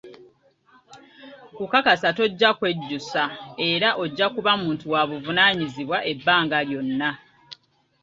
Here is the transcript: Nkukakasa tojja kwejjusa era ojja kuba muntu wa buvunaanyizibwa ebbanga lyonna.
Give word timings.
Nkukakasa 1.51 2.09
tojja 2.17 2.49
kwejjusa 2.57 3.23
era 3.69 3.89
ojja 4.03 4.25
kuba 4.35 4.51
muntu 4.61 4.85
wa 4.93 5.01
buvunaanyizibwa 5.09 5.97
ebbanga 6.11 6.57
lyonna. 6.69 7.09